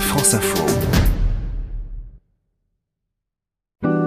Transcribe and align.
France 0.00 0.34
Info. 0.34 0.64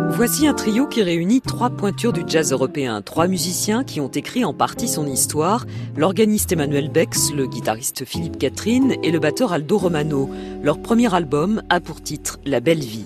Voici 0.10 0.48
un 0.48 0.54
trio 0.54 0.88
qui 0.88 1.02
réunit 1.02 1.42
trois 1.42 1.70
pointures 1.70 2.14
du 2.14 2.24
jazz 2.28 2.52
européen, 2.52 3.02
trois 3.02 3.28
musiciens 3.28 3.84
qui 3.84 4.02
ont 4.02 4.10
écrit 4.10 4.44
en 4.44 4.54
partie 4.54 4.88
son 4.88 5.08
histoire, 5.08 5.66
l'organiste 5.96 6.52
Emmanuel 6.52 6.90
Bex, 6.90 7.32
le 7.34 7.48
guitariste 7.48 8.06
Philippe 8.06 8.38
Catherine 8.38 8.96
et 9.04 9.12
le 9.12 9.20
batteur 9.20 9.54
Aldo 9.54 9.78
Romano. 9.78 10.30
Leur 10.64 10.82
premier 10.82 11.14
album 11.14 11.62
a 11.70 11.80
pour 11.80 12.02
titre 12.02 12.40
La 12.46 12.60
belle 12.60 12.80
vie. 12.80 13.06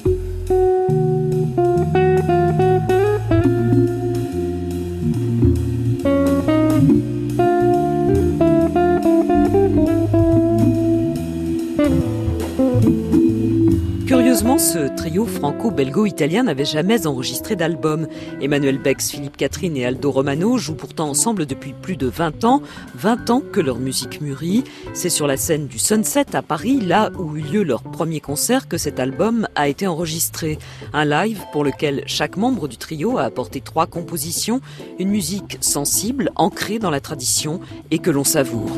Trio 14.95 15.25
franco-belgo-italien 15.25 16.43
n'avait 16.43 16.65
jamais 16.65 17.07
enregistré 17.07 17.55
d'album. 17.55 18.07
Emmanuel 18.41 18.77
Bex, 18.77 19.11
Philippe 19.11 19.37
Catherine 19.37 19.75
et 19.77 19.85
Aldo 19.85 20.11
Romano 20.11 20.57
jouent 20.57 20.75
pourtant 20.75 21.09
ensemble 21.09 21.45
depuis 21.45 21.73
plus 21.73 21.97
de 21.97 22.07
20 22.07 22.43
ans, 22.43 22.61
20 22.95 23.29
ans 23.29 23.41
que 23.41 23.59
leur 23.59 23.79
musique 23.79 24.21
mûrit. 24.21 24.63
C'est 24.93 25.09
sur 25.09 25.27
la 25.27 25.37
scène 25.37 25.67
du 25.67 25.79
Sunset 25.79 26.35
à 26.35 26.41
Paris, 26.41 26.79
là 26.79 27.11
où 27.17 27.35
eut 27.35 27.41
lieu 27.41 27.63
leur 27.63 27.83
premier 27.83 28.19
concert, 28.19 28.67
que 28.67 28.77
cet 28.77 28.99
album 28.99 29.47
a 29.55 29.67
été 29.67 29.87
enregistré. 29.87 30.57
Un 30.93 31.05
live 31.05 31.43
pour 31.51 31.63
lequel 31.63 32.03
chaque 32.05 32.37
membre 32.37 32.67
du 32.67 32.77
trio 32.77 33.17
a 33.17 33.23
apporté 33.23 33.61
trois 33.61 33.87
compositions, 33.87 34.61
une 34.99 35.09
musique 35.09 35.57
sensible, 35.61 36.31
ancrée 36.35 36.79
dans 36.79 36.91
la 36.91 37.01
tradition 37.01 37.59
et 37.91 37.99
que 37.99 38.11
l'on 38.11 38.23
savoure. 38.23 38.71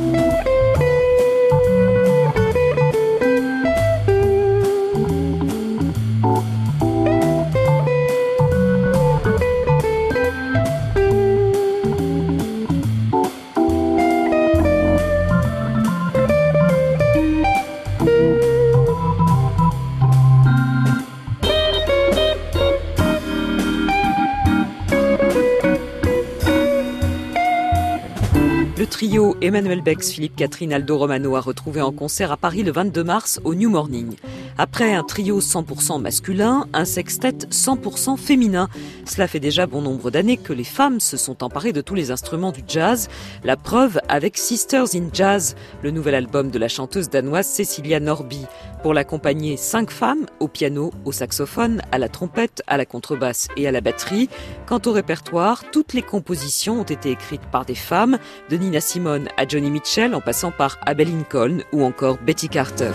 Trio 28.96 29.36
Emmanuel 29.42 29.82
Bex, 29.82 30.14
Philippe 30.14 30.38
Catherine, 30.38 30.72
Aldo 30.72 30.98
Romano 30.98 31.36
a 31.36 31.42
retrouvé 31.42 31.82
en 31.82 31.92
concert 31.92 32.32
à 32.32 32.38
Paris 32.38 32.64
le 32.64 32.72
22 32.72 33.04
mars 33.04 33.42
au 33.44 33.54
New 33.54 33.70
Morning. 33.70 34.16
Après 34.58 34.94
un 34.94 35.04
trio 35.04 35.42
100% 35.42 36.00
masculin, 36.00 36.66
un 36.72 36.86
sextet 36.86 37.50
100% 37.52 38.16
féminin. 38.16 38.70
Cela 39.06 39.28
fait 39.28 39.42
déjà 39.42 39.68
bon 39.68 39.82
nombre 39.82 40.12
d'années 40.12 40.38
que 40.38 40.54
les 40.54 40.64
femmes 40.64 41.02
se 41.02 41.18
sont 41.18 41.44
emparées 41.44 41.74
de 41.74 41.82
tous 41.82 41.96
les 41.96 42.10
instruments 42.10 42.54
du 42.54 42.62
jazz. 42.66 43.10
La 43.44 43.58
preuve 43.58 44.00
avec 44.08 44.38
Sisters 44.38 44.96
in 44.96 45.10
Jazz, 45.12 45.56
le 45.84 45.92
nouvel 45.92 46.16
album 46.16 46.52
de 46.52 46.60
la 46.60 46.70
chanteuse 46.70 47.10
danoise 47.10 47.48
Cecilia 47.48 48.00
Norby. 48.00 48.46
Pour 48.82 48.94
l'accompagner, 48.94 49.58
cinq 49.58 49.92
femmes 49.92 50.26
au 50.40 50.48
piano, 50.48 50.92
au 51.04 51.12
saxophone, 51.12 51.82
à 51.92 51.98
la 51.98 52.08
trompette, 52.08 52.62
à 52.68 52.78
la 52.78 52.86
contrebasse 52.86 53.50
et 53.58 53.68
à 53.68 53.72
la 53.72 53.82
batterie. 53.82 54.30
Quant 54.68 54.82
au 54.86 54.92
répertoire, 54.94 55.64
toutes 55.72 55.94
les 55.94 56.02
compositions 56.02 56.80
ont 56.80 56.84
été 56.84 57.12
écrites 57.12 57.46
par 57.52 57.66
des 57.66 57.76
femmes, 57.76 58.20
de 58.50 58.56
Nina 58.56 58.80
Simone 58.80 59.28
à 59.38 59.46
Johnny 59.48 59.70
Mitchell 59.70 60.16
en 60.16 60.22
passant 60.22 60.52
par 60.52 60.78
Abel 60.86 61.10
Lincoln 61.10 61.58
ou 61.74 61.84
encore 61.84 62.18
Betty 62.26 62.48
Carter. 62.48 62.92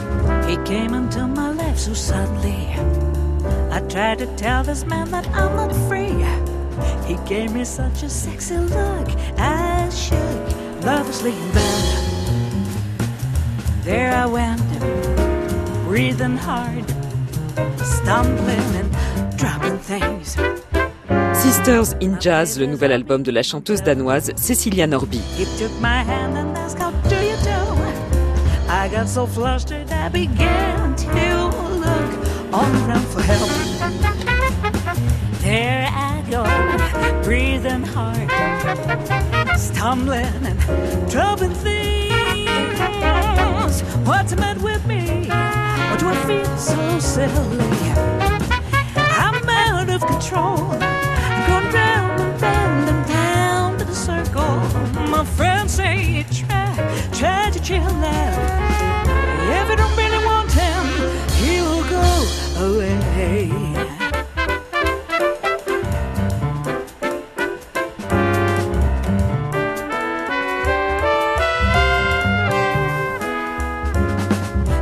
So 1.80 1.94
suddenly. 1.94 2.68
I 3.72 3.80
tried 3.88 4.18
to 4.18 4.26
tell 4.36 4.62
this 4.62 4.84
man 4.84 5.10
that 5.12 5.26
I'm 5.28 5.56
not 5.56 5.72
free. 5.88 6.12
He 7.08 7.16
gave 7.26 7.54
me 7.54 7.64
such 7.64 8.02
a 8.02 8.10
sexy 8.10 8.58
look. 8.58 9.08
I 9.38 9.88
shook, 9.88 10.42
in 11.24 11.52
bed. 11.54 11.84
There 13.82 14.12
I 14.14 14.26
went, 14.26 14.60
breathing 15.86 16.36
hard, 16.36 16.84
stumbling 17.78 18.70
and 18.80 18.90
dropping 19.38 19.78
things. 19.78 20.36
Sisters 21.32 21.94
in 22.00 22.20
Jazz, 22.20 22.58
le 22.58 22.66
nouvel 22.66 22.92
album 22.92 23.22
de 23.22 23.32
la 23.32 23.42
chanteuse 23.42 23.82
danoise 23.82 24.32
Cecilia 24.36 24.86
Norby. 24.86 25.22
And? 26.06 26.50
I 28.68 28.88
got 28.88 29.08
so 29.08 29.26
flustered 29.26 29.90
I 29.90 30.08
began 30.10 30.94
to 30.96 31.69
look 31.80 32.10
all 32.52 32.70
around 32.82 33.06
for 33.06 33.22
help. 33.22 33.50
There 35.40 35.88
I 35.90 36.22
go, 36.30 36.42
breathing 37.22 37.84
hard, 37.84 38.30
stumbling 39.58 40.44
and 40.50 40.58
dropping 41.10 41.54
things. 41.54 41.80
What's 44.06 44.30
the 44.32 44.36
matter 44.36 44.60
with 44.60 44.86
me? 44.86 45.28
Why 45.28 45.96
do 45.98 46.08
I 46.08 46.16
feel 46.26 46.56
so 46.58 46.98
silly? 46.98 47.66
I'm 49.24 49.48
out 49.48 49.88
of 49.88 50.00
control. 50.06 50.56
Going 51.48 51.70
round 51.72 52.20
and 52.20 52.42
round 52.42 52.88
and 52.88 53.08
round 53.08 53.80
in 53.80 53.88
a 53.88 53.94
circle. 53.94 54.60
My 55.08 55.24
friends 55.24 55.72
say, 55.72 56.26
try, 56.30 56.74
try 57.12 57.50
to 57.50 57.60
chill 57.62 57.82
out. 57.82 58.59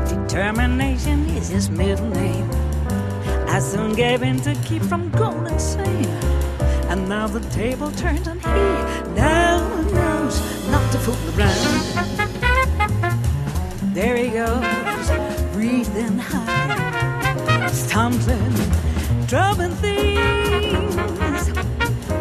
Determination 0.09 1.27
is 1.37 1.49
his 1.49 1.71
middle 1.71 2.09
name. 2.11 2.49
I 3.49 3.59
soon 3.61 3.95
gave 3.95 4.23
in 4.23 4.41
to 4.43 4.55
keep 4.65 4.83
from 4.83 5.11
going 5.11 5.47
insane. 5.47 6.07
And 6.89 7.09
now 7.09 7.27
the 7.27 7.41
table 7.51 7.91
turns 7.93 8.27
and 8.27 8.41
he 8.41 8.49
now 9.15 9.59
knows 9.93 10.41
not 10.71 10.93
to 10.93 10.99
fool 10.99 11.17
around. 11.37 12.19
There 13.95 14.17
he 14.17 14.29
goes, 14.29 15.11
breathing 15.53 16.19
high, 16.19 17.67
It's 17.67 17.89
time 17.91 18.13
dropping 18.13 18.38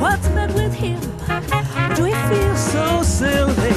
What's 0.08 0.30
that 0.30 0.54
with 0.54 0.74
him? 0.74 1.02
Do 1.98 2.06
he 2.06 2.14
feel 2.30 2.56
so 2.56 3.04
silly? 3.04 3.76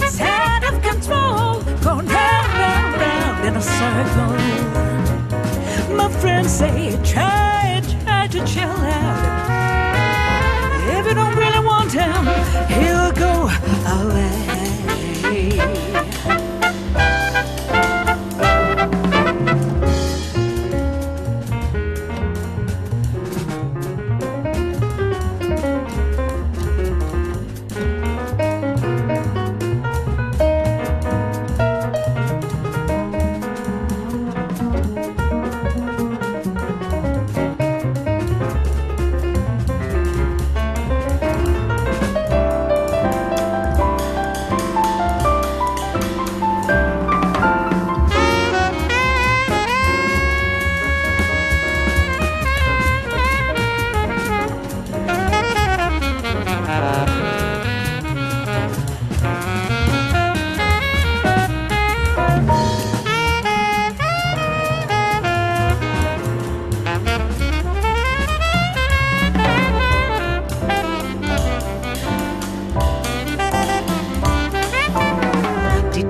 It's 0.00 0.20
out 0.20 0.62
of 0.62 0.80
control, 0.80 1.60
going 1.82 2.06
round, 2.06 2.48
round, 2.62 2.94
round 3.02 3.44
in 3.48 3.56
a 3.56 3.60
circle. 3.60 4.36
My 5.96 6.08
friends 6.20 6.52
say, 6.52 6.96
try, 7.02 7.82
try 8.04 8.28
to 8.28 8.46
chill 8.46 8.78
out. 9.02 9.40
If 10.98 11.04
you 11.08 11.14
don't 11.14 11.34
really 11.34 11.66
want 11.66 11.90
him, 11.90 12.22
he'll 12.68 13.10
go 13.10 13.50
away. 13.98 14.53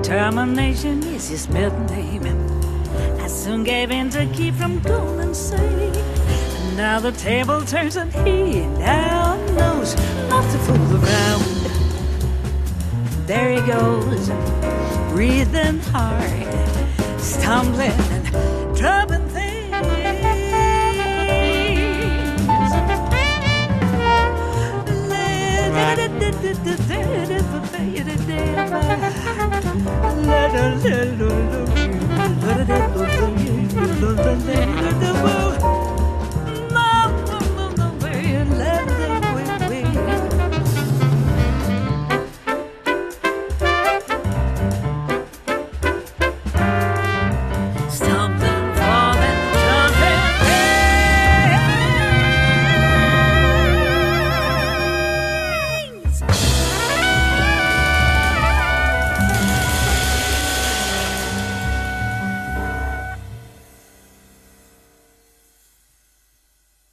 Determination 0.05 1.01
is 1.01 1.29
his 1.29 1.49
middle 1.49 1.79
name. 1.85 2.21
I 3.19 3.25
soon 3.25 3.63
gave 3.63 3.89
in 3.89 4.11
to 4.11 4.27
keep 4.27 4.53
from 4.53 4.79
going 4.81 5.19
insane. 5.19 5.95
And 5.95 6.77
now 6.77 6.99
the 6.99 7.11
table 7.11 7.65
turns 7.65 7.95
and 7.95 8.13
he 8.13 8.67
now 8.77 9.35
knows 9.57 9.95
not 10.29 10.43
to 10.51 10.59
fool 10.59 11.03
around. 11.03 11.43
There 13.25 13.53
he 13.53 13.61
goes, 13.65 14.29
breathing 15.11 15.79
hard, 15.91 17.19
stumbling 17.19 17.99
and 18.13 18.75
dropping 18.77 19.27
things. 19.29 20.14